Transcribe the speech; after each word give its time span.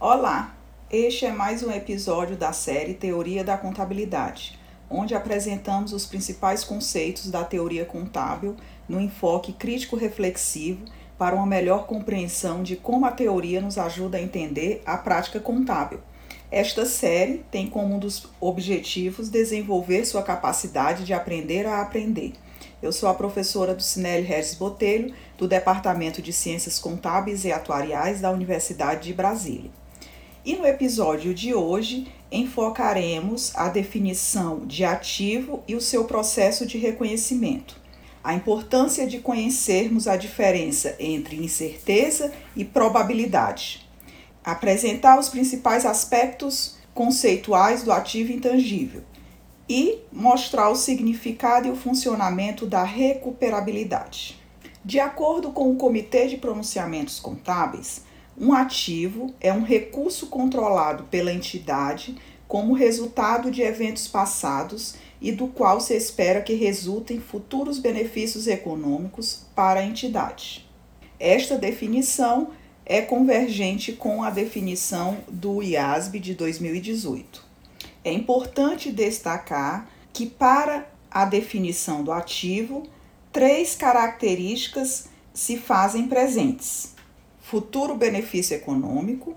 Olá, 0.00 0.54
este 0.88 1.26
é 1.26 1.32
mais 1.32 1.60
um 1.60 1.72
episódio 1.72 2.36
da 2.36 2.52
série 2.52 2.94
Teoria 2.94 3.42
da 3.42 3.58
Contabilidade, 3.58 4.56
onde 4.88 5.12
apresentamos 5.12 5.92
os 5.92 6.06
principais 6.06 6.62
conceitos 6.62 7.28
da 7.32 7.42
teoria 7.42 7.84
contábil 7.84 8.54
no 8.88 9.00
enfoque 9.00 9.52
crítico-reflexivo 9.52 10.84
para 11.18 11.34
uma 11.34 11.44
melhor 11.44 11.84
compreensão 11.88 12.62
de 12.62 12.76
como 12.76 13.06
a 13.06 13.10
teoria 13.10 13.60
nos 13.60 13.76
ajuda 13.76 14.18
a 14.18 14.22
entender 14.22 14.80
a 14.86 14.96
prática 14.96 15.40
contábil. 15.40 15.98
Esta 16.48 16.86
série 16.86 17.44
tem 17.50 17.68
como 17.68 17.96
um 17.96 17.98
dos 17.98 18.28
objetivos 18.40 19.28
desenvolver 19.28 20.04
sua 20.04 20.22
capacidade 20.22 21.04
de 21.04 21.12
aprender 21.12 21.66
a 21.66 21.82
aprender. 21.82 22.34
Eu 22.80 22.92
sou 22.92 23.08
a 23.08 23.14
professora 23.14 23.74
do 23.74 23.82
Cinelli 23.82 24.22
Regis 24.22 24.54
Botelho, 24.54 25.12
do 25.36 25.48
Departamento 25.48 26.22
de 26.22 26.32
Ciências 26.32 26.78
Contábeis 26.78 27.44
e 27.44 27.50
Atuariais 27.50 28.20
da 28.20 28.30
Universidade 28.30 29.02
de 29.02 29.12
Brasília. 29.12 29.77
E 30.48 30.56
no 30.56 30.66
episódio 30.66 31.34
de 31.34 31.52
hoje 31.52 32.10
enfocaremos 32.32 33.54
a 33.54 33.68
definição 33.68 34.60
de 34.64 34.82
ativo 34.82 35.62
e 35.68 35.74
o 35.74 35.80
seu 35.80 36.06
processo 36.06 36.64
de 36.64 36.78
reconhecimento. 36.78 37.78
A 38.24 38.32
importância 38.32 39.06
de 39.06 39.18
conhecermos 39.18 40.08
a 40.08 40.16
diferença 40.16 40.96
entre 40.98 41.36
incerteza 41.36 42.32
e 42.56 42.64
probabilidade 42.64 43.86
apresentar 44.42 45.18
os 45.18 45.28
principais 45.28 45.84
aspectos 45.84 46.78
conceituais 46.94 47.82
do 47.82 47.92
ativo 47.92 48.32
intangível 48.32 49.02
e 49.68 49.98
mostrar 50.10 50.70
o 50.70 50.74
significado 50.74 51.68
e 51.68 51.70
o 51.70 51.76
funcionamento 51.76 52.64
da 52.64 52.84
recuperabilidade. 52.84 54.40
De 54.82 54.98
acordo 54.98 55.50
com 55.50 55.70
o 55.70 55.76
Comitê 55.76 56.26
de 56.26 56.38
Pronunciamentos 56.38 57.20
Contábeis, 57.20 58.07
um 58.40 58.52
ativo 58.52 59.34
é 59.40 59.52
um 59.52 59.62
recurso 59.62 60.28
controlado 60.28 61.04
pela 61.04 61.32
entidade 61.32 62.16
como 62.46 62.72
resultado 62.72 63.50
de 63.50 63.62
eventos 63.62 64.08
passados 64.08 64.94
e 65.20 65.32
do 65.32 65.48
qual 65.48 65.80
se 65.80 65.94
espera 65.94 66.40
que 66.40 66.54
resultem 66.54 67.20
futuros 67.20 67.78
benefícios 67.78 68.46
econômicos 68.46 69.42
para 69.54 69.80
a 69.80 69.84
entidade. 69.84 70.66
Esta 71.18 71.58
definição 71.58 72.50
é 72.86 73.02
convergente 73.02 73.92
com 73.92 74.22
a 74.22 74.30
definição 74.30 75.18
do 75.28 75.62
IASB 75.62 76.20
de 76.20 76.34
2018. 76.34 77.44
É 78.04 78.12
importante 78.12 78.90
destacar 78.90 79.90
que, 80.12 80.24
para 80.26 80.88
a 81.10 81.24
definição 81.24 82.02
do 82.02 82.12
ativo, 82.12 82.84
três 83.32 83.74
características 83.74 85.08
se 85.34 85.58
fazem 85.58 86.08
presentes: 86.08 86.94
futuro 87.48 87.94
benefício 87.94 88.54
econômico, 88.54 89.34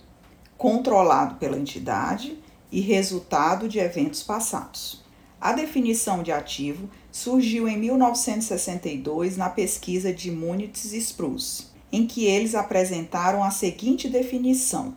controlado 0.58 1.36
pela 1.36 1.58
entidade 1.58 2.38
e 2.70 2.82
resultado 2.82 3.70
de 3.70 3.80
eventos 3.80 4.22
passados. 4.22 5.02
A 5.40 5.54
definição 5.54 6.22
de 6.22 6.30
ativo 6.30 6.90
surgiu 7.10 7.70
em 7.70 7.78
1962 7.78 9.38
na 9.38 9.50
pesquisa 9.50 10.12
de 10.14 10.30
Munitz 10.30 10.92
e 10.92 10.98
Spruce 10.98 11.72
em 11.90 12.06
que 12.06 12.26
eles 12.26 12.54
apresentaram 12.54 13.42
a 13.42 13.50
seguinte 13.50 14.10
definição: 14.10 14.94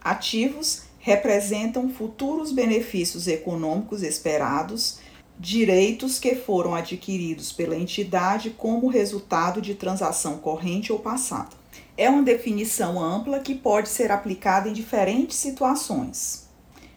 ativos 0.00 0.84
representam 0.98 1.90
futuros 1.90 2.52
benefícios 2.52 3.28
econômicos 3.28 4.02
esperados, 4.02 4.98
direitos 5.38 6.18
que 6.18 6.34
foram 6.34 6.74
adquiridos 6.74 7.52
pela 7.52 7.76
entidade 7.76 8.48
como 8.48 8.88
resultado 8.88 9.60
de 9.60 9.74
transação 9.74 10.38
corrente 10.38 10.90
ou 10.90 10.98
passada. 10.98 11.65
É 11.96 12.10
uma 12.10 12.22
definição 12.22 13.02
ampla 13.02 13.40
que 13.40 13.54
pode 13.54 13.88
ser 13.88 14.12
aplicada 14.12 14.68
em 14.68 14.72
diferentes 14.72 15.36
situações, 15.36 16.48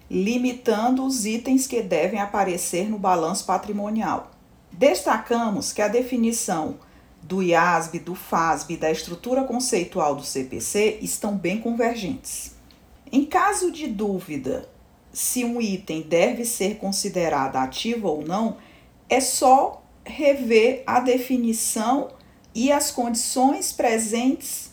limitando 0.09 1.05
os 1.05 1.25
itens 1.25 1.65
que 1.67 1.81
devem 1.81 2.19
aparecer 2.19 2.89
no 2.89 2.99
balanço 2.99 3.45
patrimonial. 3.45 4.31
Destacamos 4.71 5.71
que 5.71 5.81
a 5.81 5.87
definição 5.87 6.77
do 7.21 7.41
IASB, 7.41 7.99
do 7.99 8.15
FASB 8.15 8.73
e 8.73 8.77
da 8.77 8.91
estrutura 8.91 9.43
conceitual 9.43 10.15
do 10.15 10.23
CPC 10.23 10.99
estão 11.01 11.35
bem 11.37 11.59
convergentes. 11.59 12.55
Em 13.11 13.25
caso 13.25 13.71
de 13.71 13.87
dúvida 13.87 14.69
se 15.11 15.43
um 15.43 15.61
item 15.61 16.01
deve 16.01 16.45
ser 16.45 16.77
considerado 16.77 17.55
ativo 17.55 18.07
ou 18.07 18.23
não, 18.23 18.57
é 19.09 19.19
só 19.19 19.83
rever 20.05 20.83
a 20.85 20.99
definição 20.99 22.09
e 22.53 22.71
as 22.71 22.91
condições 22.91 23.71
presentes 23.71 24.71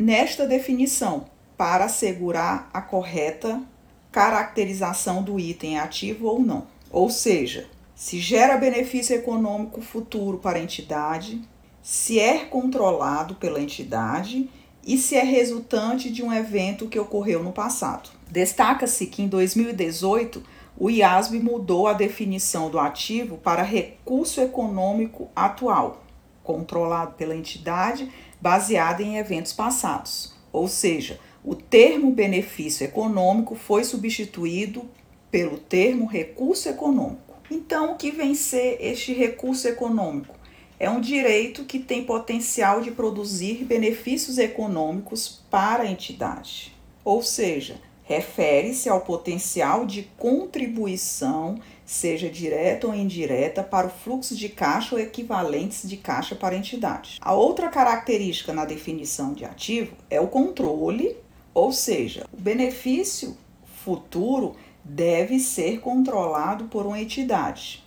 nesta 0.00 0.46
definição 0.46 1.26
para 1.56 1.84
assegurar 1.84 2.70
a 2.72 2.80
correta 2.80 3.62
caracterização 4.10 5.22
do 5.22 5.38
item 5.38 5.78
ativo 5.78 6.26
ou 6.26 6.40
não. 6.40 6.66
Ou 6.90 7.10
seja, 7.10 7.68
se 7.94 8.18
gera 8.18 8.56
benefício 8.56 9.14
econômico 9.14 9.80
futuro 9.80 10.38
para 10.38 10.58
a 10.58 10.62
entidade, 10.62 11.40
se 11.82 12.18
é 12.18 12.44
controlado 12.46 13.34
pela 13.36 13.60
entidade 13.60 14.48
e 14.84 14.96
se 14.96 15.14
é 15.14 15.22
resultante 15.22 16.10
de 16.10 16.22
um 16.22 16.32
evento 16.32 16.88
que 16.88 16.98
ocorreu 16.98 17.42
no 17.42 17.52
passado. 17.52 18.10
Destaca-se 18.28 19.06
que 19.06 19.22
em 19.22 19.28
2018 19.28 20.42
o 20.78 20.88
IASB 20.90 21.38
mudou 21.40 21.86
a 21.86 21.92
definição 21.92 22.70
do 22.70 22.78
ativo 22.78 23.36
para 23.36 23.62
recurso 23.62 24.40
econômico 24.40 25.28
atual, 25.36 26.02
controlado 26.42 27.12
pela 27.14 27.36
entidade, 27.36 28.10
baseado 28.40 29.00
em 29.00 29.18
eventos 29.18 29.52
passados. 29.52 30.34
Ou 30.52 30.68
seja, 30.68 31.18
o 31.44 31.54
termo 31.54 32.10
benefício 32.10 32.84
econômico 32.84 33.54
foi 33.54 33.84
substituído 33.84 34.88
pelo 35.30 35.58
termo 35.58 36.06
recurso 36.06 36.68
econômico. 36.68 37.34
Então, 37.50 37.92
o 37.92 37.96
que 37.96 38.10
vem 38.10 38.34
ser 38.34 38.78
este 38.80 39.12
recurso 39.12 39.68
econômico? 39.68 40.40
é 40.80 40.88
um 40.88 40.98
direito 40.98 41.64
que 41.64 41.78
tem 41.78 42.02
potencial 42.02 42.80
de 42.80 42.90
produzir 42.90 43.64
benefícios 43.64 44.38
econômicos 44.38 45.42
para 45.50 45.82
a 45.82 45.86
entidade. 45.86 46.74
Ou 47.04 47.22
seja, 47.22 47.78
refere-se 48.10 48.88
ao 48.88 49.02
potencial 49.02 49.86
de 49.86 50.02
contribuição, 50.18 51.60
seja 51.86 52.28
direta 52.28 52.88
ou 52.88 52.92
indireta, 52.92 53.62
para 53.62 53.86
o 53.86 53.90
fluxo 53.90 54.34
de 54.34 54.48
caixa 54.48 54.96
ou 54.96 55.00
equivalentes 55.00 55.88
de 55.88 55.96
caixa 55.96 56.34
para 56.34 56.56
a 56.56 56.58
entidade. 56.58 57.18
A 57.20 57.32
outra 57.34 57.68
característica 57.68 58.52
na 58.52 58.64
definição 58.64 59.32
de 59.32 59.44
ativo 59.44 59.94
é 60.10 60.20
o 60.20 60.26
controle, 60.26 61.16
ou 61.54 61.72
seja, 61.72 62.26
o 62.32 62.36
benefício 62.36 63.36
futuro 63.84 64.56
deve 64.82 65.38
ser 65.38 65.78
controlado 65.78 66.64
por 66.64 66.86
uma 66.86 67.00
entidade. 67.00 67.84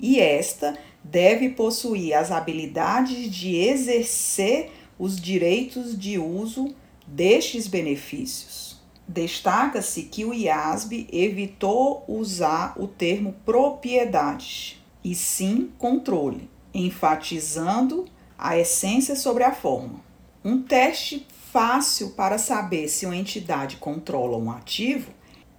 E 0.00 0.18
esta 0.18 0.74
deve 1.04 1.50
possuir 1.50 2.14
as 2.14 2.30
habilidades 2.30 3.30
de 3.30 3.54
exercer 3.56 4.72
os 4.98 5.20
direitos 5.20 5.98
de 5.98 6.18
uso 6.18 6.74
destes 7.06 7.68
benefícios. 7.68 8.65
Destaca-se 9.08 10.02
que 10.02 10.24
o 10.24 10.34
IASB 10.34 11.06
evitou 11.12 12.04
usar 12.08 12.74
o 12.76 12.88
termo 12.88 13.34
propriedade 13.44 14.82
e 15.04 15.14
sim 15.14 15.70
controle, 15.78 16.50
enfatizando 16.74 18.06
a 18.36 18.58
essência 18.58 19.14
sobre 19.14 19.44
a 19.44 19.52
forma. 19.52 20.00
Um 20.44 20.60
teste 20.60 21.26
fácil 21.52 22.10
para 22.10 22.36
saber 22.36 22.88
se 22.88 23.06
uma 23.06 23.16
entidade 23.16 23.76
controla 23.76 24.36
um 24.36 24.50
ativo 24.50 25.10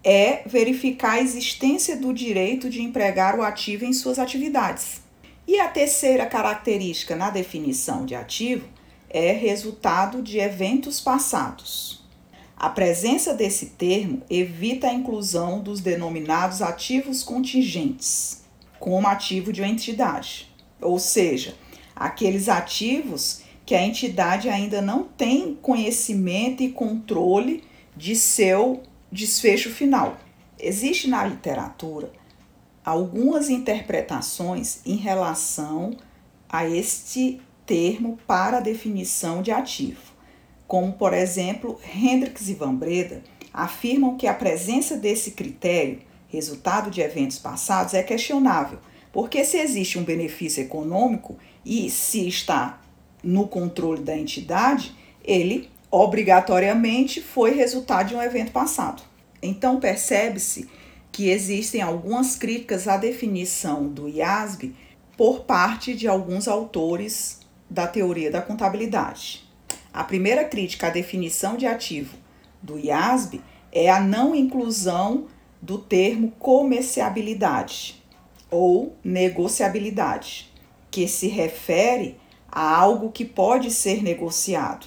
é 0.04 0.44
verificar 0.46 1.14
a 1.14 1.22
existência 1.22 1.98
do 1.98 2.14
direito 2.14 2.70
de 2.70 2.82
empregar 2.82 3.38
o 3.38 3.42
ativo 3.42 3.84
em 3.84 3.94
suas 3.94 4.20
atividades. 4.20 5.02
E 5.48 5.60
a 5.60 5.68
terceira 5.68 6.26
característica 6.26 7.16
na 7.16 7.30
definição 7.30 8.06
de 8.06 8.14
ativo 8.14 8.68
é 9.10 9.32
resultado 9.32 10.22
de 10.22 10.38
eventos 10.38 11.00
passados. 11.00 11.97
A 12.60 12.70
presença 12.70 13.36
desse 13.36 13.68
termo 13.68 14.24
evita 14.28 14.88
a 14.88 14.94
inclusão 14.94 15.60
dos 15.60 15.80
denominados 15.80 16.60
ativos 16.60 17.22
contingentes 17.22 18.42
como 18.80 19.08
ativo 19.08 19.54
de 19.54 19.62
uma 19.62 19.70
entidade, 19.70 20.52
ou 20.82 20.98
seja, 20.98 21.56
aqueles 21.96 22.50
ativos 22.50 23.42
que 23.64 23.76
a 23.76 23.84
entidade 23.84 24.50
ainda 24.50 24.82
não 24.82 25.04
tem 25.04 25.54
conhecimento 25.62 26.64
e 26.64 26.72
controle 26.72 27.64
de 27.96 28.16
seu 28.16 28.82
desfecho 29.12 29.70
final. 29.70 30.18
Existe 30.60 31.08
na 31.08 31.24
literatura 31.26 32.12
algumas 32.84 33.52
interpretações 33.52 34.80
em 34.84 34.96
relação 34.96 35.96
a 36.50 36.68
este 36.68 37.40
termo 37.68 38.18
para 38.26 38.60
definição 38.60 39.44
de 39.44 39.52
ativo, 39.52 40.17
como 40.68 40.94
por 40.94 41.14
exemplo, 41.14 41.80
Hendricks 41.96 42.50
e 42.50 42.54
Van 42.54 42.76
Breda 42.76 43.24
afirmam 43.54 44.18
que 44.18 44.28
a 44.28 44.34
presença 44.34 44.98
desse 44.98 45.32
critério, 45.32 46.02
resultado 46.28 46.92
de 46.92 47.02
eventos 47.02 47.40
passados, 47.40 47.94
é 47.94 48.04
questionável, 48.04 48.80
porque 49.14 49.44
se 49.44 49.58
existe 49.58 49.98
um 49.98 50.04
benefício 50.04 50.62
econômico 50.62 51.38
e 51.66 51.90
se 51.90 52.28
está 52.28 52.82
no 53.24 53.48
controle 53.48 54.04
da 54.04 54.16
entidade, 54.16 54.96
ele 55.24 55.70
obrigatoriamente 55.90 57.22
foi 57.22 57.52
resultado 57.52 58.10
de 58.10 58.16
um 58.16 58.22
evento 58.22 58.52
passado. 58.52 59.02
Então 59.42 59.80
percebe-se 59.80 60.70
que 61.12 61.30
existem 61.30 61.82
algumas 61.82 62.36
críticas 62.36 62.88
à 62.88 62.98
definição 62.98 63.88
do 63.88 64.08
IASB 64.10 64.76
por 65.16 65.46
parte 65.46 65.96
de 65.96 66.08
alguns 66.08 66.48
autores 66.48 67.40
da 67.70 67.88
teoria 67.88 68.30
da 68.30 68.42
contabilidade. 68.42 69.47
A 69.98 70.04
primeira 70.04 70.46
crítica 70.46 70.86
à 70.86 70.90
definição 70.92 71.58
de 71.58 71.66
ativo 71.66 72.18
do 72.62 72.78
IASB 72.78 73.42
é 73.72 73.90
a 73.90 74.00
não 74.00 74.36
inclusão 74.36 75.26
do 75.60 75.80
termo 75.80 76.34
comerciabilidade 76.38 78.04
ou 78.52 78.96
negociabilidade, 79.04 80.54
que 80.92 81.08
se 81.08 81.28
refere 81.28 82.16
a 82.48 82.78
algo 82.78 83.12
que 83.12 83.26
pode 83.26 83.72
ser 83.72 84.04
negociado, 84.04 84.86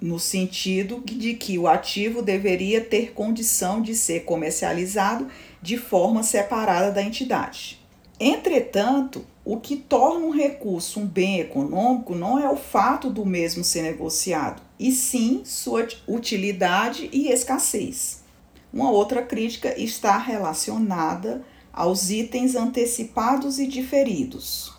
no 0.00 0.20
sentido 0.20 1.02
de 1.04 1.34
que 1.34 1.58
o 1.58 1.66
ativo 1.66 2.22
deveria 2.22 2.80
ter 2.80 3.14
condição 3.14 3.82
de 3.82 3.96
ser 3.96 4.20
comercializado 4.20 5.26
de 5.60 5.76
forma 5.76 6.22
separada 6.22 6.92
da 6.92 7.02
entidade. 7.02 7.84
Entretanto, 8.20 9.26
o 9.46 9.58
que 9.58 9.76
torna 9.76 10.26
um 10.26 10.30
recurso 10.30 10.98
um 10.98 11.06
bem 11.06 11.38
econômico 11.38 12.16
não 12.16 12.36
é 12.36 12.50
o 12.50 12.56
fato 12.56 13.08
do 13.08 13.24
mesmo 13.24 13.62
ser 13.62 13.82
negociado, 13.82 14.60
e 14.76 14.90
sim 14.90 15.42
sua 15.44 15.86
utilidade 16.08 17.08
e 17.12 17.28
escassez. 17.28 18.24
Uma 18.72 18.90
outra 18.90 19.22
crítica 19.22 19.72
está 19.80 20.18
relacionada 20.18 21.44
aos 21.72 22.10
itens 22.10 22.56
antecipados 22.56 23.60
e 23.60 23.68
diferidos, 23.68 24.74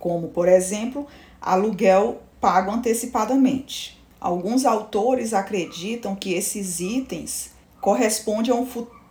como, 0.00 0.30
por 0.30 0.48
exemplo, 0.48 1.06
aluguel 1.40 2.22
pago 2.40 2.72
antecipadamente. 2.72 4.02
Alguns 4.20 4.64
autores 4.64 5.32
acreditam 5.32 6.16
que 6.16 6.34
esses 6.34 6.80
itens 6.80 7.52
correspondem 7.80 8.52
a 8.52 8.56
um 8.56 8.66
futuro 8.66 9.01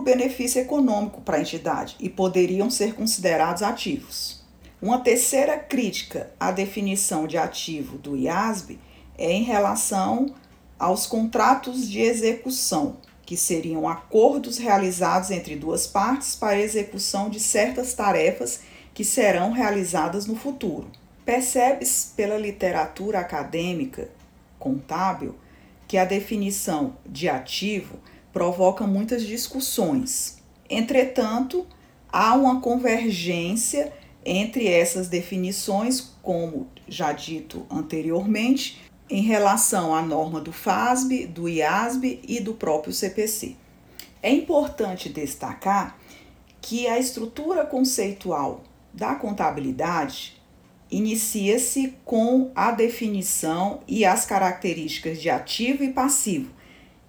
benefício 0.00 0.60
econômico 0.60 1.20
para 1.22 1.38
a 1.38 1.40
entidade 1.40 1.96
e 1.98 2.08
poderiam 2.08 2.68
ser 2.68 2.94
considerados 2.94 3.62
ativos. 3.62 4.42
Uma 4.80 5.00
terceira 5.00 5.56
crítica 5.56 6.30
à 6.38 6.50
definição 6.50 7.26
de 7.26 7.38
ativo 7.38 7.96
do 7.96 8.16
IASB 8.16 8.78
é 9.16 9.32
em 9.32 9.42
relação 9.42 10.34
aos 10.78 11.06
contratos 11.06 11.88
de 11.88 12.00
execução, 12.00 12.98
que 13.24 13.36
seriam 13.36 13.88
acordos 13.88 14.58
realizados 14.58 15.30
entre 15.30 15.56
duas 15.56 15.86
partes 15.86 16.36
para 16.36 16.60
execução 16.60 17.30
de 17.30 17.40
certas 17.40 17.94
tarefas 17.94 18.60
que 18.92 19.04
serão 19.04 19.52
realizadas 19.52 20.26
no 20.26 20.36
futuro. 20.36 20.90
Percebe-se 21.24 22.08
pela 22.08 22.36
literatura 22.36 23.20
acadêmica 23.20 24.10
contábil 24.58 25.34
que 25.88 25.96
a 25.96 26.04
definição 26.04 26.96
de 27.06 27.28
ativo 27.28 27.98
provoca 28.34 28.84
muitas 28.86 29.22
discussões. 29.22 30.42
Entretanto, 30.68 31.66
há 32.12 32.34
uma 32.34 32.60
convergência 32.60 33.92
entre 34.24 34.66
essas 34.66 35.08
definições, 35.08 36.00
como 36.20 36.66
já 36.88 37.12
dito 37.12 37.64
anteriormente, 37.70 38.82
em 39.08 39.22
relação 39.22 39.94
à 39.94 40.02
norma 40.02 40.40
do 40.40 40.50
FASB, 40.50 41.26
do 41.26 41.48
IASB 41.48 42.20
e 42.26 42.40
do 42.40 42.54
próprio 42.54 42.92
CPC. 42.92 43.54
É 44.20 44.30
importante 44.30 45.08
destacar 45.08 45.98
que 46.60 46.88
a 46.88 46.98
estrutura 46.98 47.64
conceitual 47.64 48.64
da 48.92 49.14
contabilidade 49.14 50.42
inicia-se 50.90 51.94
com 52.04 52.50
a 52.54 52.70
definição 52.70 53.80
e 53.86 54.04
as 54.04 54.24
características 54.24 55.20
de 55.20 55.28
ativo 55.28 55.84
e 55.84 55.92
passivo, 55.92 56.50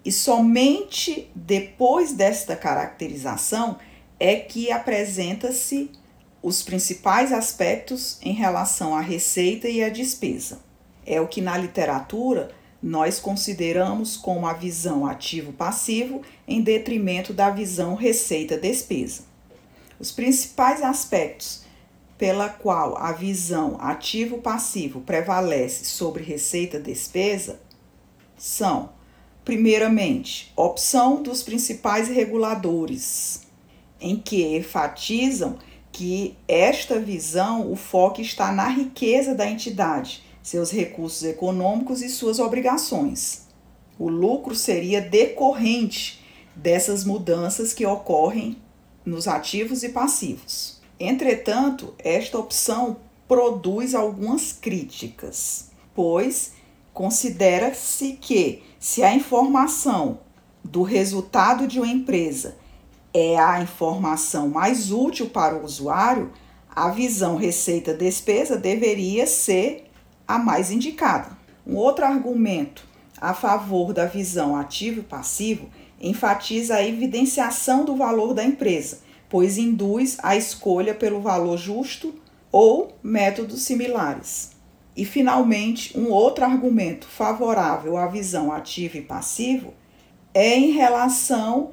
e 0.06 0.12
somente 0.12 1.31
depois 1.34 2.13
desta 2.13 2.56
caracterização 2.56 3.80
é 4.19 4.36
que 4.36 4.72
apresenta-se 4.72 5.90
os 6.44 6.62
principais 6.62 7.34
aspectos 7.34 8.19
em 8.22 8.31
relação 8.31 8.96
à 8.96 9.02
receita 9.02 9.68
e 9.68 9.84
à 9.84 9.90
despesa. 9.90 10.60
É 11.04 11.19
o 11.19 11.28
que 11.28 11.42
na 11.42 11.57
literatura 11.57 12.52
nós 12.81 13.19
consideramos 13.19 14.16
como 14.16 14.46
a 14.46 14.54
visão 14.54 15.07
ativo-passivo 15.07 16.22
em 16.48 16.62
detrimento 16.62 17.34
da 17.34 17.50
visão 17.50 17.96
receita-despesa. 17.96 19.24
Os 20.00 20.12
principais 20.12 20.84
aspectos 20.84 21.63
pela 22.16 22.48
qual 22.48 22.96
a 22.98 23.12
visão 23.12 23.78
ativo-passivo 23.81 25.02
prevalece 25.02 25.86
sobre 25.86 26.24
receita-despesa 26.24 27.60
são, 28.38 28.92
primeiramente, 29.45 30.51
opção 30.56 31.21
dos 31.21 31.44
principais 31.44 32.09
reguladores, 32.09 33.44
em 34.01 34.18
que 34.18 34.57
enfatizam 34.57 35.59
que 35.92 36.36
esta 36.47 37.00
visão, 37.00 37.71
o 37.71 37.75
foco 37.75 38.19
está 38.19 38.51
na 38.51 38.68
riqueza 38.68 39.36
da 39.36 39.50
entidade, 39.50 40.24
seus 40.42 40.71
recursos 40.71 41.24
econômicos 41.24 42.01
e 42.01 42.09
suas 42.09 42.39
obrigações. 42.39 43.45
O 43.97 44.09
lucro 44.09 44.56
seria 44.56 45.00
decorrente 45.00 46.21
dessas 46.56 47.06
mudanças 47.06 47.71
que 47.71 47.86
ocorrem 47.86 48.57
nos 49.06 49.27
ativos 49.27 49.83
e 49.83 49.89
passivos. 49.89 50.81
Entretanto, 51.00 51.94
esta 52.00 52.38
opção 52.38 52.97
produz 53.27 53.94
algumas 53.94 54.51
críticas, 54.51 55.69
pois 55.94 56.53
considera-se 56.94 58.13
que 58.13 58.63
se 58.86 59.02
a 59.02 59.16
informação 59.16 60.20
do 60.64 60.84
resultado 60.84 61.68
de 61.68 61.80
uma 61.80 61.92
empresa 61.92 62.56
é 63.12 63.36
a 63.36 63.60
informação 63.60 64.48
mais 64.48 64.92
útil 64.92 65.28
para 65.28 65.56
o 65.56 65.66
usuário, 65.66 66.32
a 66.70 66.92
visão 66.92 67.36
receita-despesa 67.36 68.58
deveria 68.58 69.26
ser 69.26 69.90
a 70.28 70.38
mais 70.38 70.70
indicada. 70.70 71.36
Um 71.66 71.76
outro 71.76 72.06
argumento 72.06 72.86
a 73.20 73.34
favor 73.34 73.92
da 73.92 74.06
visão 74.06 74.56
ativo 74.56 75.00
e 75.00 75.04
passivo 75.04 75.68
enfatiza 76.00 76.76
a 76.76 76.88
evidenciação 76.88 77.86
do 77.86 77.96
valor 77.96 78.36
da 78.36 78.44
empresa, 78.44 79.00
pois 79.28 79.58
induz 79.58 80.18
a 80.22 80.36
escolha 80.36 80.94
pelo 80.94 81.22
valor 81.22 81.58
justo 81.58 82.14
ou 82.52 82.96
métodos 83.02 83.64
similares. 83.64 84.55
E, 84.95 85.03
finalmente, 85.03 85.97
um 85.97 86.09
outro 86.09 86.45
argumento 86.45 87.06
favorável 87.07 87.97
à 87.97 88.07
visão 88.07 88.51
ativo 88.51 88.97
e 88.97 89.01
passivo 89.01 89.74
é 90.33 90.56
em 90.56 90.71
relação 90.71 91.71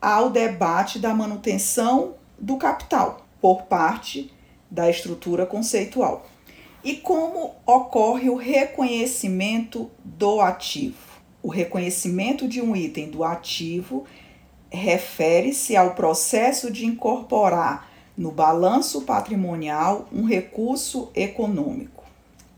ao 0.00 0.30
debate 0.30 0.98
da 0.98 1.14
manutenção 1.14 2.14
do 2.38 2.56
capital 2.56 3.26
por 3.40 3.62
parte 3.62 4.32
da 4.70 4.90
estrutura 4.90 5.46
conceitual. 5.46 6.26
E 6.84 6.94
como 6.96 7.54
ocorre 7.64 8.28
o 8.28 8.34
reconhecimento 8.34 9.90
do 10.04 10.40
ativo? 10.40 11.12
O 11.42 11.48
reconhecimento 11.48 12.48
de 12.48 12.60
um 12.60 12.74
item 12.74 13.08
do 13.08 13.22
ativo 13.22 14.04
refere-se 14.70 15.76
ao 15.76 15.94
processo 15.94 16.70
de 16.72 16.86
incorporar 16.86 17.88
no 18.16 18.32
balanço 18.32 19.02
patrimonial 19.02 20.08
um 20.12 20.24
recurso 20.24 21.10
econômico, 21.14 22.01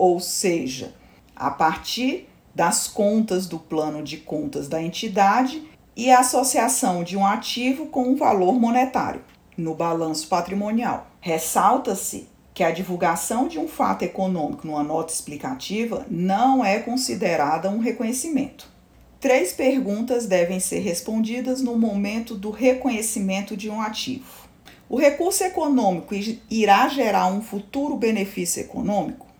ou 0.04 0.20
seja, 0.20 0.94
a 1.34 1.50
partir 1.50 2.28
das 2.54 2.86
contas 2.86 3.46
do 3.46 3.58
plano 3.58 4.02
de 4.02 4.18
contas 4.18 4.68
da 4.68 4.82
entidade 4.82 5.62
e 5.96 6.10
a 6.10 6.18
associação 6.18 7.02
de 7.02 7.16
um 7.16 7.26
ativo 7.26 7.86
com 7.86 8.08
um 8.08 8.14
valor 8.14 8.60
monetário 8.60 9.24
no 9.56 9.74
balanço 9.74 10.28
patrimonial. 10.28 11.06
Ressalta-se 11.22 12.28
que 12.52 12.62
a 12.62 12.70
divulgação 12.70 13.48
de 13.48 13.58
um 13.58 13.66
fato 13.66 14.02
econômico 14.02 14.66
numa 14.66 14.82
nota 14.82 15.10
explicativa 15.10 16.04
não 16.10 16.62
é 16.62 16.80
considerada 16.80 17.70
um 17.70 17.78
reconhecimento. 17.78 18.70
Três 19.18 19.54
perguntas 19.54 20.26
devem 20.26 20.60
ser 20.60 20.80
respondidas 20.80 21.62
no 21.62 21.78
momento 21.78 22.34
do 22.34 22.50
reconhecimento 22.50 23.56
de 23.56 23.70
um 23.70 23.80
ativo. 23.80 24.50
O 24.86 24.98
recurso 24.98 25.44
econômico 25.44 26.14
irá 26.50 26.88
gerar 26.88 27.28
um 27.28 27.40
futuro 27.40 27.96
benefício 27.96 28.60
econômico? 28.60 29.32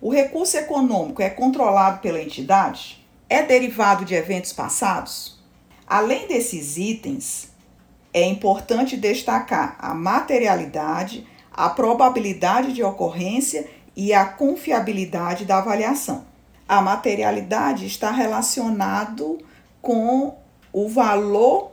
O 0.00 0.10
recurso 0.10 0.56
econômico 0.56 1.20
é 1.20 1.28
controlado 1.28 2.00
pela 2.00 2.22
entidade? 2.22 3.06
É 3.28 3.42
derivado 3.42 4.04
de 4.04 4.14
eventos 4.14 4.50
passados? 4.50 5.38
Além 5.86 6.26
desses 6.26 6.78
itens, 6.78 7.50
é 8.12 8.24
importante 8.24 8.96
destacar 8.96 9.76
a 9.78 9.92
materialidade, 9.92 11.26
a 11.52 11.68
probabilidade 11.68 12.72
de 12.72 12.82
ocorrência 12.82 13.68
e 13.94 14.14
a 14.14 14.24
confiabilidade 14.24 15.44
da 15.44 15.58
avaliação. 15.58 16.24
A 16.66 16.80
materialidade 16.80 17.84
está 17.84 18.10
relacionado 18.10 19.38
com 19.82 20.38
o 20.72 20.88
valor 20.88 21.72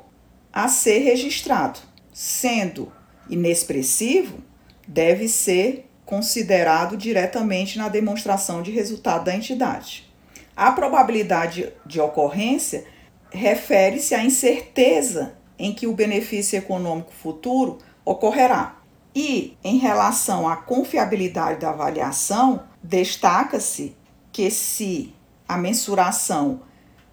a 0.52 0.68
ser 0.68 1.00
registrado, 1.00 1.80
sendo 2.12 2.92
inexpressivo, 3.30 4.40
deve 4.86 5.30
ser 5.30 5.90
considerado 6.08 6.96
diretamente 6.96 7.78
na 7.78 7.90
demonstração 7.90 8.64
de 8.64 8.72
resultado 8.72 9.26
da 9.26 9.36
entidade. 9.36 10.10
A 10.56 10.72
probabilidade 10.72 11.72
de 11.86 12.00
ocorrência 12.00 12.86
refere-se 13.30 14.16
à 14.16 14.24
incerteza 14.24 15.34
em 15.60 15.74
que 15.74 15.86
o 15.86 15.94
benefício 15.94 16.58
econômico 16.58 17.12
futuro 17.12 17.80
ocorrerá. 18.06 18.78
E, 19.14 19.58
em 19.62 19.78
relação 19.78 20.48
à 20.48 20.56
confiabilidade 20.56 21.60
da 21.60 21.72
avaliação, 21.72 22.64
destaca-se 22.82 23.94
que, 24.32 24.50
se 24.50 25.14
a 25.46 25.58
mensuração 25.58 26.62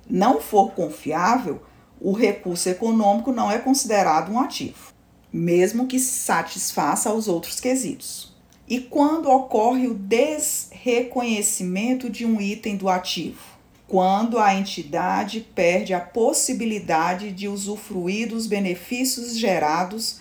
não 0.09 0.41
for 0.41 0.71
confiável, 0.71 1.63
o 2.01 2.13
recurso 2.13 2.69
econômico 2.69 3.33
não 3.33 3.51
é 3.51 3.59
considerado 3.59 4.31
um 4.31 4.39
ativo, 4.39 4.93
mesmo 5.33 5.89
que 5.89 5.99
satisfaça 5.99 7.09
aos 7.09 7.27
outros 7.27 7.59
quesitos. 7.59 8.34
E 8.66 8.80
quando 8.80 9.30
ocorre 9.30 9.87
o 9.87 9.94
desreconhecimento 9.94 12.09
de 12.09 12.25
um 12.25 12.40
item 12.40 12.76
do 12.76 12.88
ativo? 12.88 13.52
Quando 13.87 14.38
a 14.38 14.54
entidade 14.54 15.47
perde 15.54 15.92
a 15.92 16.00
possibilidade 16.00 17.30
de 17.30 17.47
usufruir 17.47 18.28
dos 18.28 18.47
benefícios 18.47 19.38
gerados 19.38 20.21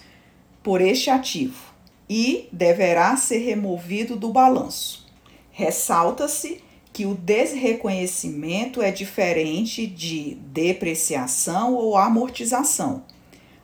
por 0.62 0.82
este 0.82 1.10
ativo 1.10 1.74
e 2.10 2.50
deverá 2.52 3.16
ser 3.16 3.38
removido 3.38 4.18
do 4.18 4.28
balanço. 4.30 5.08
Ressalta-se 5.52 6.62
que 6.92 7.06
o 7.06 7.16
desreconhecimento 7.16 8.82
é 8.82 8.92
diferente 8.92 9.88
de 9.88 10.36
depreciação 10.36 11.74
ou 11.74 11.98
amortização. 11.98 13.06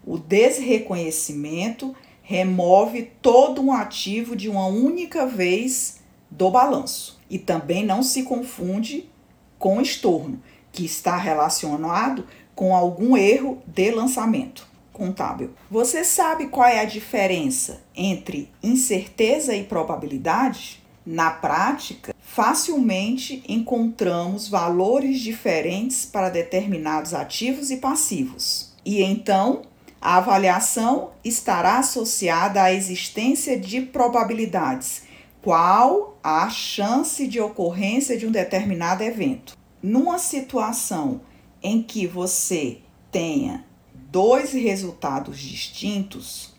O 0.05 0.17
desreconhecimento 0.17 1.93
remove 2.29 3.11
todo 3.23 3.59
um 3.59 3.73
ativo 3.73 4.35
de 4.35 4.47
uma 4.47 4.67
única 4.67 5.25
vez 5.25 5.97
do 6.29 6.51
balanço 6.51 7.19
e 7.27 7.39
também 7.39 7.83
não 7.83 8.03
se 8.03 8.21
confunde 8.21 9.09
com 9.57 9.81
estorno, 9.81 10.39
que 10.71 10.85
está 10.85 11.17
relacionado 11.17 12.27
com 12.53 12.75
algum 12.75 13.17
erro 13.17 13.63
de 13.65 13.89
lançamento 13.89 14.67
contábil. 14.93 15.55
Você 15.71 16.03
sabe 16.03 16.49
qual 16.49 16.67
é 16.67 16.81
a 16.81 16.85
diferença 16.85 17.81
entre 17.95 18.51
incerteza 18.61 19.55
e 19.55 19.63
probabilidade? 19.63 20.83
Na 21.03 21.31
prática, 21.31 22.13
facilmente 22.19 23.41
encontramos 23.47 24.47
valores 24.47 25.19
diferentes 25.19 26.05
para 26.05 26.29
determinados 26.29 27.15
ativos 27.15 27.71
e 27.71 27.77
passivos. 27.77 28.69
E 28.85 29.01
então, 29.01 29.63
a 30.01 30.17
avaliação 30.17 31.11
estará 31.23 31.79
associada 31.79 32.63
à 32.63 32.73
existência 32.73 33.59
de 33.59 33.81
probabilidades. 33.81 35.03
Qual 35.41 36.17
a 36.23 36.49
chance 36.49 37.27
de 37.27 37.39
ocorrência 37.39 38.17
de 38.17 38.25
um 38.25 38.31
determinado 38.31 39.03
evento? 39.03 39.57
Numa 39.81 40.19
situação 40.19 41.21
em 41.61 41.81
que 41.81 42.07
você 42.07 42.79
tenha 43.11 43.65
dois 43.93 44.53
resultados 44.53 45.39
distintos, 45.39 46.53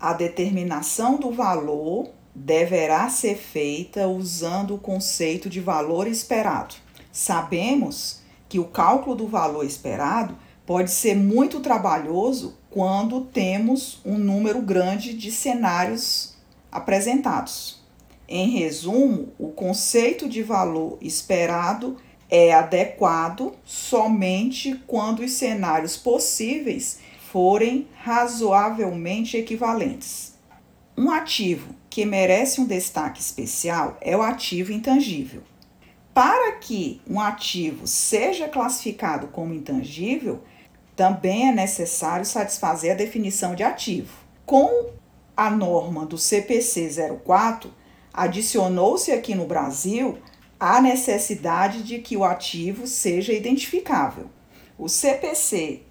a 0.00 0.12
determinação 0.12 1.18
do 1.18 1.30
valor 1.30 2.10
deverá 2.34 3.08
ser 3.10 3.36
feita 3.36 4.06
usando 4.06 4.74
o 4.74 4.78
conceito 4.78 5.50
de 5.50 5.60
valor 5.60 6.06
esperado. 6.06 6.76
Sabemos 7.10 8.20
que 8.48 8.58
o 8.58 8.64
cálculo 8.64 9.16
do 9.16 9.26
valor 9.26 9.64
esperado 9.64 10.36
pode 10.64 10.90
ser 10.90 11.16
muito 11.16 11.60
trabalhoso 11.60 12.57
quando 12.70 13.22
temos 13.22 14.00
um 14.04 14.18
número 14.18 14.60
grande 14.60 15.14
de 15.14 15.30
cenários 15.30 16.36
apresentados. 16.70 17.82
Em 18.28 18.50
resumo, 18.50 19.32
o 19.38 19.48
conceito 19.48 20.28
de 20.28 20.42
valor 20.42 20.98
esperado 21.00 21.96
é 22.30 22.52
adequado 22.52 23.54
somente 23.64 24.74
quando 24.86 25.20
os 25.20 25.32
cenários 25.32 25.96
possíveis 25.96 27.00
forem 27.32 27.88
razoavelmente 27.96 29.36
equivalentes. 29.36 30.34
Um 30.96 31.10
ativo 31.10 31.74
que 31.88 32.04
merece 32.04 32.60
um 32.60 32.66
destaque 32.66 33.20
especial 33.20 33.96
é 34.00 34.16
o 34.16 34.22
ativo 34.22 34.72
intangível. 34.72 35.42
Para 36.12 36.52
que 36.52 37.00
um 37.08 37.20
ativo 37.20 37.86
seja 37.86 38.48
classificado 38.48 39.28
como 39.28 39.54
intangível, 39.54 40.42
também 40.98 41.48
é 41.48 41.52
necessário 41.52 42.26
satisfazer 42.26 42.90
a 42.90 42.96
definição 42.96 43.54
de 43.54 43.62
ativo. 43.62 44.12
Com 44.44 44.90
a 45.36 45.48
norma 45.48 46.04
do 46.04 46.18
CPC 46.18 46.90
04, 47.24 47.72
adicionou-se 48.12 49.12
aqui 49.12 49.32
no 49.32 49.46
Brasil 49.46 50.18
há 50.58 50.82
necessidade 50.82 51.84
de 51.84 52.00
que 52.00 52.16
o 52.16 52.24
ativo 52.24 52.88
seja 52.88 53.32
identificável. 53.32 54.28
O 54.76 54.88
CPC 54.88 55.82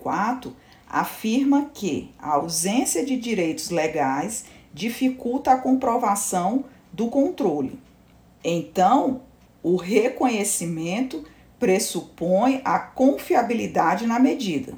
04 0.00 0.56
afirma 0.88 1.70
que 1.74 2.10
a 2.18 2.36
ausência 2.36 3.04
de 3.04 3.18
direitos 3.18 3.68
legais 3.68 4.46
dificulta 4.72 5.52
a 5.52 5.58
comprovação 5.58 6.64
do 6.90 7.08
controle. 7.08 7.78
Então, 8.42 9.20
o 9.62 9.76
reconhecimento 9.76 11.22
pressupõe 11.64 12.60
a 12.62 12.78
confiabilidade 12.78 14.06
na 14.06 14.18
medida. 14.18 14.74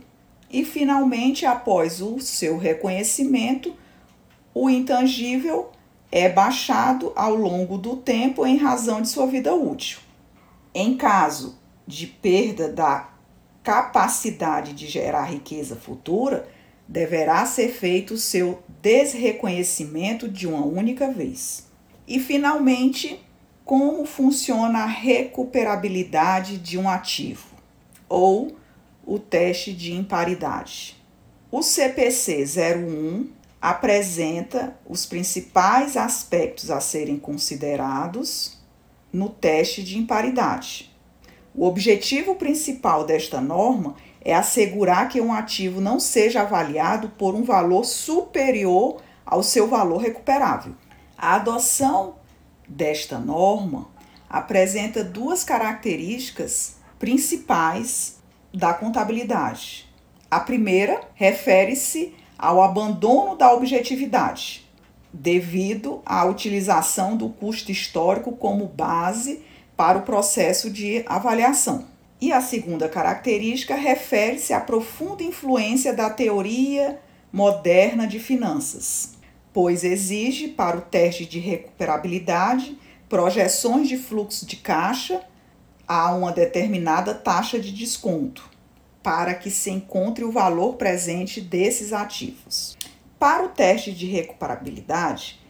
E, 0.48 0.64
finalmente, 0.64 1.44
após 1.44 2.00
o 2.00 2.20
seu 2.20 2.56
reconhecimento, 2.56 3.74
o 4.54 4.70
intangível 4.70 5.72
é 6.12 6.28
baixado 6.28 7.12
ao 7.16 7.34
longo 7.34 7.76
do 7.76 7.96
tempo 7.96 8.46
em 8.46 8.56
razão 8.56 9.02
de 9.02 9.08
sua 9.08 9.26
vida 9.26 9.52
útil. 9.52 9.98
Em 10.72 10.96
caso 10.96 11.58
de 11.84 12.06
perda 12.06 12.68
da 12.68 13.08
capacidade 13.64 14.72
de 14.72 14.86
gerar 14.86 15.24
riqueza 15.24 15.74
futura, 15.74 16.48
deverá 16.86 17.44
ser 17.46 17.70
feito 17.72 18.14
o 18.14 18.18
seu 18.18 18.62
desreconhecimento 18.80 20.28
de 20.28 20.46
uma 20.46 20.64
única 20.64 21.10
vez. 21.10 21.66
E, 22.06 22.20
finalmente, 22.20 23.25
como 23.66 24.06
funciona 24.06 24.84
a 24.84 24.86
recuperabilidade 24.86 26.56
de 26.56 26.78
um 26.78 26.88
ativo 26.88 27.48
ou 28.08 28.56
o 29.04 29.18
teste 29.18 29.72
de 29.72 29.92
imparidade. 29.92 30.96
O 31.50 31.62
CPC 31.62 32.44
01 32.76 33.28
apresenta 33.60 34.78
os 34.88 35.04
principais 35.04 35.96
aspectos 35.96 36.70
a 36.70 36.78
serem 36.78 37.18
considerados 37.18 38.56
no 39.12 39.28
teste 39.28 39.82
de 39.82 39.98
imparidade. 39.98 40.94
O 41.52 41.66
objetivo 41.66 42.36
principal 42.36 43.04
desta 43.04 43.40
norma 43.40 43.96
é 44.20 44.32
assegurar 44.32 45.08
que 45.08 45.20
um 45.20 45.32
ativo 45.32 45.80
não 45.80 45.98
seja 45.98 46.42
avaliado 46.42 47.08
por 47.18 47.34
um 47.34 47.42
valor 47.42 47.84
superior 47.84 49.02
ao 49.24 49.42
seu 49.42 49.66
valor 49.66 49.98
recuperável. 49.98 50.72
A 51.18 51.34
adoção 51.34 52.14
desta 52.68 53.18
norma 53.18 53.88
apresenta 54.28 55.04
duas 55.04 55.44
características 55.44 56.76
principais 56.98 58.16
da 58.52 58.72
contabilidade. 58.74 59.86
A 60.30 60.40
primeira 60.40 61.00
refere-se 61.14 62.14
ao 62.38 62.62
abandono 62.62 63.36
da 63.36 63.52
objetividade, 63.52 64.66
devido 65.12 66.02
à 66.04 66.24
utilização 66.24 67.16
do 67.16 67.28
custo 67.28 67.70
histórico 67.70 68.32
como 68.32 68.66
base 68.66 69.42
para 69.76 69.98
o 69.98 70.02
processo 70.02 70.70
de 70.70 71.04
avaliação. 71.06 71.86
E 72.20 72.32
a 72.32 72.40
segunda 72.40 72.88
característica 72.88 73.74
refere-se 73.74 74.52
à 74.52 74.60
profunda 74.60 75.22
influência 75.22 75.92
da 75.92 76.08
teoria 76.08 76.98
moderna 77.30 78.06
de 78.06 78.18
finanças, 78.18 79.15
pois 79.56 79.84
exige 79.84 80.48
para 80.48 80.76
o 80.76 80.82
teste 80.82 81.24
de 81.24 81.38
recuperabilidade 81.38 82.76
projeções 83.08 83.88
de 83.88 83.96
fluxo 83.96 84.44
de 84.44 84.56
caixa 84.56 85.22
a 85.88 86.14
uma 86.14 86.30
determinada 86.30 87.14
taxa 87.14 87.58
de 87.58 87.72
desconto 87.72 88.50
para 89.02 89.32
que 89.32 89.50
se 89.50 89.70
encontre 89.70 90.22
o 90.24 90.30
valor 90.30 90.74
presente 90.74 91.40
desses 91.40 91.94
ativos. 91.94 92.76
Para 93.18 93.46
o 93.46 93.48
teste 93.48 93.92
de 93.92 94.04
recuperabilidade, 94.04 95.40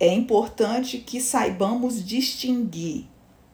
é 0.00 0.08
importante 0.08 0.96
que 0.96 1.20
saibamos 1.20 2.02
distinguir 2.02 3.04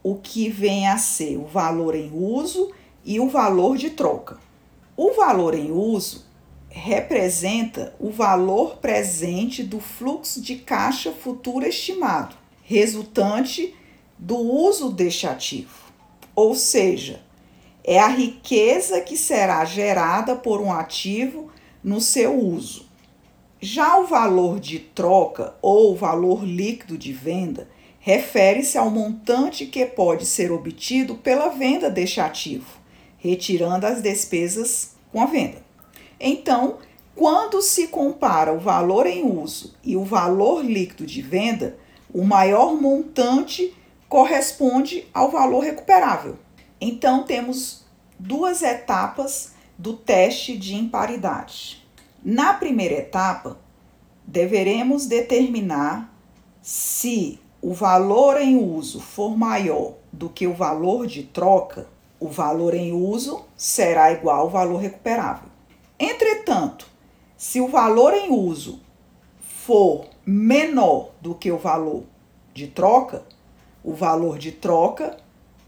o 0.01 0.15
que 0.15 0.49
vem 0.49 0.87
a 0.87 0.97
ser 0.97 1.37
o 1.39 1.45
valor 1.45 1.97
em 1.97 2.13
uso 2.15 2.71
e 3.05 3.19
o 3.19 3.29
valor 3.29 3.77
de 3.77 3.91
troca. 3.91 4.39
O 4.97 5.13
valor 5.15 5.57
em 5.57 5.73
uso 5.73 6.28
representa 6.71 7.95
o 7.99 8.11
valor 8.11 8.77
presente 8.77 9.63
do 9.63 9.81
fluxo 9.81 10.41
de 10.41 10.57
caixa 10.57 11.13
futuro 11.13 11.67
estimado, 11.67 12.37
resultante 12.63 13.75
do 14.19 14.37
uso 14.37 14.91
deste 14.91 15.27
ativo. 15.27 15.89
Ou 16.35 16.55
seja, 16.55 17.21
é 17.83 17.99
a 17.99 18.09
riqueza 18.09 19.01
que 19.01 19.17
será 19.17 19.65
gerada 19.65 20.37
por 20.37 20.61
um 20.61 20.73
ativo 20.73 21.51
no 21.83 22.01
seu 22.01 22.39
uso. 22.39 22.87
Já 23.61 23.99
o 23.99 24.07
valor 24.07 24.61
de 24.61 24.79
troca 24.79 25.55
ou 25.63 25.97
valor 25.97 26.45
líquido 26.45 26.97
de 26.97 27.13
venda 27.13 27.69
refere-se 27.99 28.79
ao 28.79 28.91
montante 28.91 29.67
que 29.67 29.85
pode 29.85 30.27
ser 30.27 30.53
obtido 30.53 31.17
pela 31.17 31.49
venda 31.49 31.91
deste 31.91 32.21
ativo, 32.21 32.79
retirando 33.19 33.87
as 33.87 34.01
despesas 34.01 34.95
com 35.11 35.21
a 35.21 35.27
venda. 35.27 35.68
Então, 36.21 36.79
quando 37.15 37.61
se 37.63 37.89
compara 37.89 38.53
o 38.53 38.59
valor 38.59 39.07
em 39.07 39.25
uso 39.25 39.75
e 39.83 39.97
o 39.97 40.05
valor 40.05 40.65
líquido 40.65 41.07
de 41.07 41.23
venda, 41.23 41.77
o 42.13 42.25
maior 42.25 42.75
montante 42.81 43.75
corresponde 44.09 45.07
ao 45.13 45.31
valor 45.31 45.61
recuperável. 45.61 46.37
Então, 46.81 47.25
temos 47.25 47.85
duas 48.19 48.63
etapas 48.63 49.53
do 49.77 49.95
teste 49.95 50.57
de 50.57 50.75
imparidade. 50.75 51.85
Na 52.25 52.55
primeira 52.55 52.95
etapa, 52.95 53.59
deveremos 54.27 55.07
determinar 55.07 56.13
se 56.61 57.41
o 57.63 57.73
valor 57.73 58.41
em 58.41 58.57
uso 58.57 59.01
for 59.01 59.37
maior 59.37 59.95
do 60.13 60.29
que 60.29 60.47
o 60.47 60.55
valor 60.55 61.07
de 61.07 61.23
troca, 61.23 61.89
o 62.21 62.29
valor 62.29 62.75
em 62.75 62.93
uso 62.93 63.45
será 63.57 64.13
igual 64.13 64.41
ao 64.41 64.51
valor 64.51 64.79
recuperável. 64.79 65.49
Entretanto, 65.99 66.87
se 67.37 67.61
o 67.61 67.69
valor 67.69 68.13
em 68.15 68.31
uso 68.31 68.81
for 69.41 70.07
menor 70.25 71.11
do 71.21 71.35
que 71.35 71.51
o 71.51 71.59
valor 71.59 72.05
de 72.55 72.67
troca, 72.67 73.25
o 73.83 73.95
valor 73.95 74.39
de 74.39 74.53
troca 74.53 75.17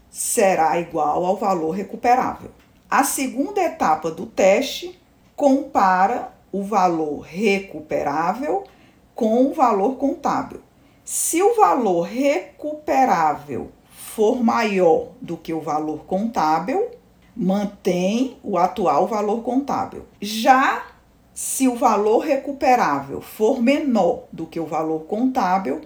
será 0.09 0.79
igual 0.79 1.25
ao 1.25 1.37
valor 1.37 1.71
recuperável. 1.71 2.51
A 2.89 3.03
segunda 3.03 3.61
etapa 3.61 4.11
do 4.11 4.25
teste 4.25 4.99
compara 5.35 6.33
o 6.51 6.61
valor 6.63 7.21
recuperável 7.21 8.65
com 9.15 9.45
o 9.45 9.53
valor 9.53 9.95
contábil. 9.95 10.61
Se 11.05 11.41
o 11.41 11.55
valor 11.55 12.01
recuperável 12.03 13.71
for 13.89 14.43
maior 14.43 15.13
do 15.21 15.37
que 15.37 15.53
o 15.53 15.61
valor 15.61 15.99
contábil, 16.05 16.90
mantém 17.35 18.37
o 18.43 18.57
atual 18.57 19.07
valor 19.07 19.41
contábil. 19.41 20.05
Já 20.19 20.85
se 21.33 21.67
o 21.67 21.75
valor 21.75 22.19
recuperável 22.19 23.21
for 23.21 23.61
menor 23.61 24.25
do 24.31 24.45
que 24.45 24.59
o 24.59 24.65
valor 24.65 25.05
contábil, 25.05 25.81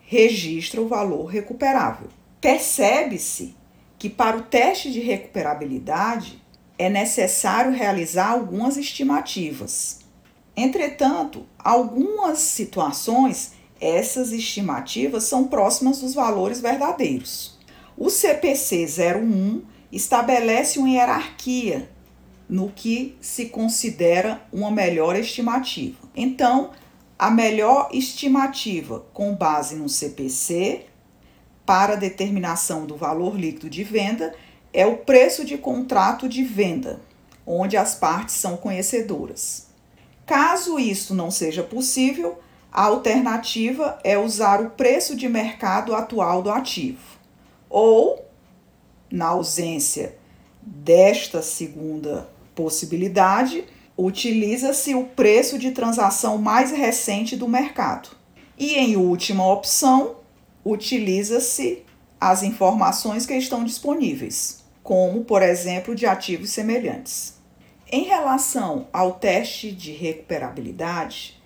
registra 0.00 0.80
o 0.80 0.88
valor 0.88 1.26
recuperável. 1.26 2.08
Percebe-se 2.40 3.54
que 3.98 4.08
para 4.08 4.38
o 4.38 4.42
teste 4.42 4.90
de 4.90 5.00
recuperabilidade 5.00 6.42
é 6.78 6.88
necessário 6.88 7.70
realizar 7.70 8.30
algumas 8.30 8.76
estimativas. 8.76 10.00
Entretanto, 10.56 11.46
algumas 11.58 12.38
situações 12.38 13.52
essas 13.80 14.32
estimativas 14.32 15.24
são 15.24 15.44
próximas 15.46 16.00
dos 16.00 16.14
valores 16.14 16.60
verdadeiros. 16.60 17.58
O 17.96 18.10
CPC 18.10 18.86
01 19.16 19.62
estabelece 19.92 20.78
uma 20.78 20.88
hierarquia 20.88 21.90
no 22.48 22.70
que 22.70 23.16
se 23.20 23.46
considera 23.46 24.42
uma 24.52 24.70
melhor 24.70 25.16
estimativa. 25.16 25.98
Então, 26.16 26.70
a 27.18 27.30
melhor 27.30 27.88
estimativa 27.92 29.04
com 29.12 29.34
base 29.34 29.76
no 29.76 29.88
CPC 29.88 30.86
para 31.64 31.94
determinação 31.94 32.86
do 32.86 32.96
valor 32.96 33.38
líquido 33.38 33.70
de 33.70 33.84
venda 33.84 34.34
é 34.72 34.86
o 34.86 34.98
preço 34.98 35.44
de 35.44 35.58
contrato 35.58 36.28
de 36.28 36.42
venda, 36.42 37.00
onde 37.46 37.76
as 37.76 37.94
partes 37.94 38.34
são 38.36 38.56
conhecedoras. 38.56 39.68
Caso 40.26 40.78
isso 40.78 41.14
não 41.14 41.30
seja 41.30 41.62
possível, 41.62 42.38
a 42.72 42.84
alternativa 42.84 43.98
é 44.04 44.16
usar 44.16 44.60
o 44.60 44.70
preço 44.70 45.16
de 45.16 45.28
mercado 45.28 45.94
atual 45.94 46.40
do 46.40 46.50
ativo. 46.50 47.18
Ou, 47.68 48.24
na 49.10 49.28
ausência 49.28 50.16
desta 50.62 51.42
segunda 51.42 52.28
possibilidade, 52.54 53.64
utiliza-se 53.96 54.94
o 54.94 55.04
preço 55.04 55.58
de 55.58 55.72
transação 55.72 56.38
mais 56.38 56.70
recente 56.70 57.36
do 57.36 57.48
mercado. 57.48 58.10
E, 58.58 58.74
em 58.74 58.96
última 58.96 59.46
opção, 59.46 60.16
utiliza-se 60.64 61.82
as 62.20 62.42
informações 62.42 63.24
que 63.24 63.34
estão 63.34 63.64
disponíveis, 63.64 64.62
como, 64.82 65.24
por 65.24 65.42
exemplo, 65.42 65.94
de 65.94 66.06
ativos 66.06 66.50
semelhantes. 66.50 67.34
Em 67.90 68.04
relação 68.04 68.86
ao 68.92 69.14
teste 69.14 69.72
de 69.72 69.92
recuperabilidade, 69.92 71.40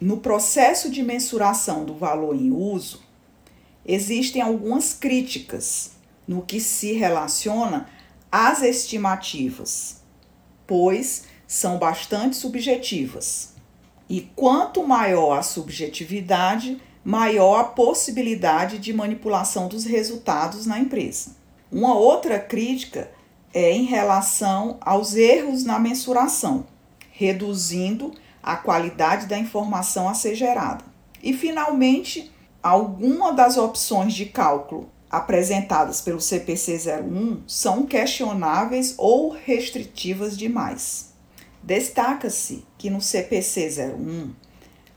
no 0.00 0.18
processo 0.18 0.90
de 0.90 1.02
mensuração 1.02 1.84
do 1.84 1.94
valor 1.94 2.34
em 2.34 2.50
uso, 2.50 3.02
existem 3.84 4.40
algumas 4.40 4.94
críticas 4.94 5.91
no 6.26 6.42
que 6.42 6.60
se 6.60 6.92
relaciona 6.92 7.88
às 8.30 8.62
estimativas, 8.62 10.02
pois 10.66 11.24
são 11.46 11.78
bastante 11.78 12.36
subjetivas. 12.36 13.54
E 14.08 14.22
quanto 14.34 14.86
maior 14.86 15.38
a 15.38 15.42
subjetividade, 15.42 16.80
maior 17.04 17.60
a 17.60 17.64
possibilidade 17.64 18.78
de 18.78 18.92
manipulação 18.92 19.68
dos 19.68 19.84
resultados 19.84 20.66
na 20.66 20.78
empresa. 20.78 21.36
Uma 21.70 21.94
outra 21.94 22.38
crítica 22.38 23.10
é 23.52 23.72
em 23.72 23.84
relação 23.84 24.78
aos 24.80 25.14
erros 25.14 25.64
na 25.64 25.78
mensuração, 25.78 26.66
reduzindo 27.10 28.12
a 28.42 28.56
qualidade 28.56 29.26
da 29.26 29.38
informação 29.38 30.08
a 30.08 30.14
ser 30.14 30.34
gerada. 30.34 30.84
E, 31.22 31.32
finalmente, 31.32 32.32
alguma 32.62 33.32
das 33.32 33.56
opções 33.56 34.14
de 34.14 34.26
cálculo 34.26 34.88
apresentadas 35.12 36.00
pelo 36.00 36.22
CPC 36.22 36.90
01 37.04 37.42
são 37.46 37.84
questionáveis 37.84 38.94
ou 38.96 39.28
restritivas 39.28 40.38
demais. 40.38 41.12
Destaca-se 41.62 42.64
que 42.78 42.88
no 42.88 43.02
CPC 43.02 43.92
01 43.94 44.32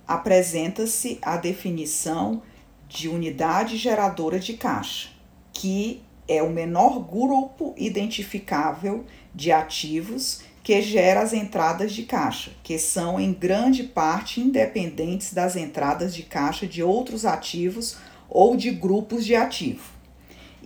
apresenta-se 0.07 1.19
a 1.21 1.35
definição 1.35 2.41
de 2.87 3.09
unidade 3.09 3.75
geradora 3.75 4.39
de 4.39 4.53
caixa, 4.53 5.09
que 5.51 6.01
é 6.27 6.41
o 6.41 6.49
menor 6.49 6.99
grupo 6.99 7.75
identificável 7.77 9.03
de 9.33 9.51
ativos 9.51 10.41
que 10.63 10.81
gera 10.81 11.21
as 11.21 11.33
entradas 11.33 11.93
de 11.93 12.03
caixa, 12.03 12.51
que 12.63 12.79
são 12.79 13.19
em 13.19 13.33
grande 13.33 13.83
parte 13.83 14.39
independentes 14.39 15.33
das 15.33 15.55
entradas 15.55 16.15
de 16.15 16.23
caixa 16.23 16.65
de 16.65 16.81
outros 16.81 17.25
ativos 17.25 17.97
ou 18.29 18.55
de 18.55 18.71
grupos 18.71 19.25
de 19.25 19.35
ativo. 19.35 19.94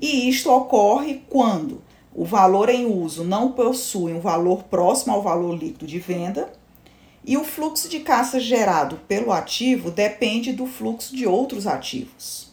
E 0.02 0.30
isto 0.30 0.52
ocorre 0.52 1.22
quando 1.30 1.82
o 2.14 2.26
valor 2.26 2.70
em 2.70 2.86
uso 2.86 3.24
não 3.24 3.52
possui 3.52 4.14
um 4.14 4.20
valor 4.20 4.64
próximo 4.64 5.14
ao 5.14 5.22
valor 5.22 5.56
líquido 5.56 5.86
de 5.86 6.00
venda 6.00 6.52
e 7.26 7.38
o 7.38 7.44
fluxo 7.44 7.90
de 7.90 8.00
caixa 8.00 8.40
gerado 8.40 8.98
pelo 9.08 9.32
ativo 9.32 9.92
depende 9.92 10.54
do 10.54 10.66
fluxo 10.66 11.16
de 11.16 11.28
outros 11.28 11.68
ativos. 11.68 12.52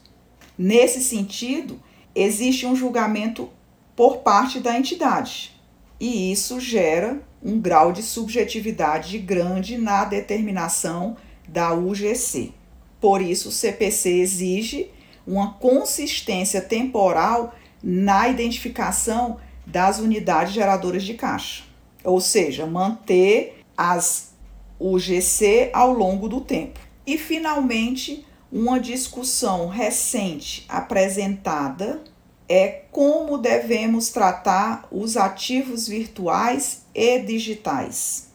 Nesse 0.59 1.03
sentido, 1.03 1.81
existe 2.15 2.67
um 2.67 2.75
julgamento 2.75 3.49
por 3.95 4.19
parte 4.19 4.61
da 4.61 4.77
entidade, 4.77 5.55
e 5.99 6.31
isso 6.33 6.61
gera 6.61 7.23
um 7.43 7.61
grau 7.61 7.93
de 7.93 8.03
subjetividade 8.03 9.19
grande 9.19 9.79
na 9.79 10.05
determinação 10.05 11.17
da 11.49 11.73
UGC. 11.73 12.53
Por 13.01 13.23
isso, 13.23 13.49
o 13.49 13.53
CPC 13.53 14.11
exige 14.11 14.91
uma 15.27 15.55
consistência 15.55 16.61
temporal 16.61 17.55
na 17.83 18.29
identificação 18.29 19.39
das 19.67 19.99
unidades 19.99 20.53
geradoras 20.53 21.03
de 21.03 21.15
caixa, 21.15 21.65
ou 22.05 22.21
seja, 22.21 22.67
manter 22.67 23.63
as 23.77 24.35
UGC 24.79 25.71
ao 25.73 25.93
longo 25.93 26.29
do 26.29 26.41
tempo. 26.41 26.79
E, 27.07 27.19
finalmente, 27.19 28.25
uma 28.51 28.79
discussão 28.79 29.69
recente 29.69 30.65
apresentada 30.69 32.03
é 32.49 32.83
como 32.93 33.39
devemos 33.39 34.11
tratar 34.11 34.87
os 34.91 35.17
ativos 35.17 35.89
virtuais 35.89 36.85
e 36.95 37.19
digitais. 37.19 38.29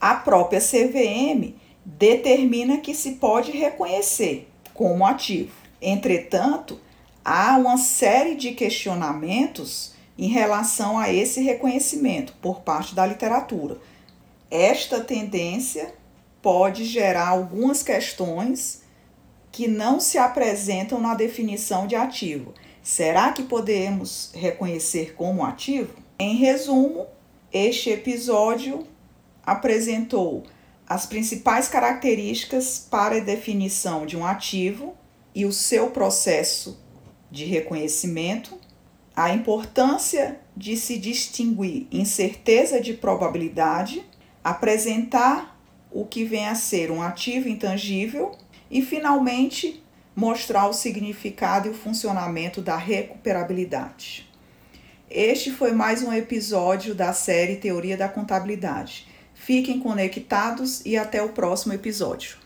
A 0.00 0.14
própria 0.14 0.60
CVM 0.60 1.54
determina 1.84 2.78
que 2.78 2.92
se 2.92 3.12
pode 3.12 3.52
reconhecer 3.52 4.48
como 4.74 5.06
ativo. 5.06 5.65
Entretanto, 5.80 6.80
há 7.24 7.56
uma 7.56 7.76
série 7.78 8.34
de 8.34 8.52
questionamentos 8.52 9.94
em 10.18 10.28
relação 10.28 10.98
a 10.98 11.12
esse 11.12 11.40
reconhecimento 11.42 12.32
por 12.40 12.60
parte 12.60 12.94
da 12.94 13.06
literatura. 13.06 13.78
Esta 14.50 15.00
tendência 15.00 15.94
pode 16.40 16.84
gerar 16.84 17.28
algumas 17.28 17.82
questões 17.82 18.82
que 19.52 19.68
não 19.68 20.00
se 20.00 20.18
apresentam 20.18 21.00
na 21.00 21.14
definição 21.14 21.86
de 21.86 21.96
ativo 21.96 22.54
Será 22.86 23.32
que 23.32 23.42
podemos 23.42 24.30
reconhecer 24.32 25.16
como 25.16 25.44
ativo? 25.44 25.92
Em 26.16 26.36
resumo, 26.36 27.08
este 27.52 27.90
episódio 27.90 28.86
apresentou 29.44 30.44
as 30.88 31.04
principais 31.04 31.66
características 31.66 32.86
para 32.88 33.16
a 33.16 33.20
definição 33.20 34.06
de 34.06 34.16
um 34.16 34.24
ativo 34.24 34.94
e 35.36 35.44
o 35.44 35.52
seu 35.52 35.90
processo 35.90 36.82
de 37.30 37.44
reconhecimento, 37.44 38.58
a 39.14 39.34
importância 39.34 40.40
de 40.56 40.78
se 40.78 40.96
distinguir 40.96 41.86
incerteza 41.92 42.80
de 42.80 42.94
probabilidade, 42.94 44.02
apresentar 44.42 45.60
o 45.90 46.06
que 46.06 46.24
vem 46.24 46.46
a 46.46 46.54
ser 46.54 46.90
um 46.90 47.02
ativo 47.02 47.50
intangível 47.50 48.32
e, 48.70 48.80
finalmente, 48.80 49.84
mostrar 50.14 50.68
o 50.68 50.72
significado 50.72 51.68
e 51.68 51.70
o 51.72 51.74
funcionamento 51.74 52.62
da 52.62 52.78
recuperabilidade. 52.78 54.26
Este 55.10 55.50
foi 55.50 55.72
mais 55.72 56.02
um 56.02 56.14
episódio 56.14 56.94
da 56.94 57.12
série 57.12 57.56
Teoria 57.56 57.96
da 57.96 58.08
Contabilidade. 58.08 59.06
Fiquem 59.34 59.80
conectados 59.80 60.80
e 60.86 60.96
até 60.96 61.22
o 61.22 61.28
próximo 61.28 61.74
episódio. 61.74 62.45